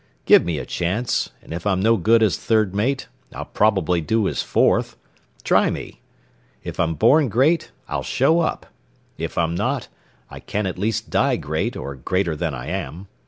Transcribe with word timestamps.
"Give 0.25 0.43
me 0.43 0.57
a 0.57 0.65
chance, 0.65 1.29
'n' 1.43 1.53
if 1.53 1.67
I'm 1.67 1.79
no 1.79 1.95
good 1.95 2.23
as 2.23 2.35
third 2.35 2.73
mate, 2.73 3.07
I'll 3.35 3.45
probably 3.45 4.01
do 4.01 4.27
as 4.27 4.41
fourth. 4.41 4.97
Try 5.43 5.69
me. 5.69 6.01
If 6.63 6.79
I'm 6.79 6.95
born 6.95 7.29
great, 7.29 7.71
I'll 7.87 8.01
show 8.01 8.39
up. 8.39 8.65
If 9.19 9.37
I'm 9.37 9.53
not, 9.53 9.89
I 10.27 10.39
can 10.39 10.65
at 10.65 10.79
least 10.79 11.11
die 11.11 11.35
great, 11.35 11.77
or 11.77 11.93
greater 11.93 12.35
than 12.35 12.55
I 12.55 12.65
am. 12.69 13.09